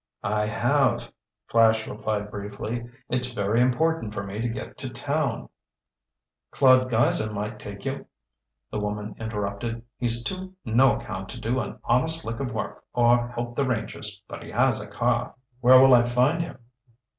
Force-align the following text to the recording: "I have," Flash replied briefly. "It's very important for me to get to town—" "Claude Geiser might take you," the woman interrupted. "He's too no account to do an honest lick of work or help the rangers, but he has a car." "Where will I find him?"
"I 0.23 0.47
have," 0.47 1.11
Flash 1.45 1.85
replied 1.85 2.31
briefly. 2.31 2.89
"It's 3.07 3.33
very 3.33 3.61
important 3.61 4.15
for 4.15 4.23
me 4.23 4.41
to 4.41 4.49
get 4.49 4.75
to 4.79 4.89
town—" 4.89 5.47
"Claude 6.49 6.89
Geiser 6.89 7.31
might 7.31 7.59
take 7.59 7.85
you," 7.85 8.07
the 8.71 8.79
woman 8.79 9.13
interrupted. 9.19 9.83
"He's 9.99 10.23
too 10.23 10.55
no 10.65 10.95
account 10.95 11.29
to 11.29 11.39
do 11.39 11.59
an 11.59 11.77
honest 11.83 12.25
lick 12.25 12.39
of 12.39 12.51
work 12.51 12.83
or 12.93 13.27
help 13.27 13.55
the 13.55 13.67
rangers, 13.67 14.23
but 14.27 14.41
he 14.41 14.49
has 14.49 14.81
a 14.81 14.87
car." 14.87 15.35
"Where 15.59 15.79
will 15.79 15.93
I 15.93 16.01
find 16.01 16.41
him?" 16.41 16.57